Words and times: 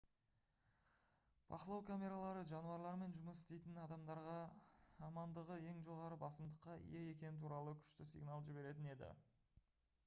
бақылау 1.53 1.83
камералары 1.89 2.41
жануарлармен 2.51 3.13
жұмыс 3.17 3.41
істейтін 3.43 3.77
адамдарға 3.83 4.39
амандығы 5.09 5.59
ең 5.75 5.85
жоғары 5.91 6.19
басымдыққа 6.25 6.81
ие 6.95 7.07
екені 7.13 7.45
туралы 7.47 7.77
күшті 7.85 8.11
сигнал 8.17 8.45
жіберетін 8.51 8.93
еді 8.97 9.15